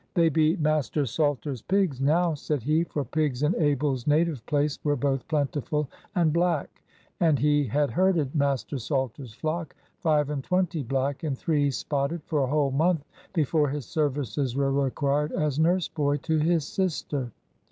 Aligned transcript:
"They 0.15 0.29
be 0.29 0.55
Master 0.57 1.05
Salter's 1.05 1.61
pigs 1.61 2.01
now," 2.01 2.33
said 2.33 2.63
he. 2.63 2.83
For 2.85 3.05
pigs 3.05 3.43
in 3.43 3.53
Abel's 3.61 4.07
native 4.07 4.43
place 4.47 4.79
were 4.83 4.95
both 4.95 5.27
plentiful 5.27 5.87
and 6.15 6.33
black; 6.33 6.81
and 7.19 7.37
he 7.37 7.67
had 7.67 7.91
herded 7.91 8.33
Master 8.33 8.79
Salter's 8.79 9.35
flock 9.35 9.75
(five 9.99 10.31
and 10.31 10.43
twenty 10.43 10.81
black, 10.81 11.21
and 11.21 11.37
three 11.37 11.69
spotted) 11.69 12.23
for 12.23 12.39
a 12.39 12.47
whole 12.47 12.71
month 12.71 13.05
before 13.31 13.69
his 13.69 13.85
services 13.85 14.55
were 14.55 14.71
required 14.71 15.33
as 15.33 15.59
nurse 15.59 15.87
boy 15.87 16.17
to 16.17 16.39
his 16.39 16.65
sister. 16.65 17.31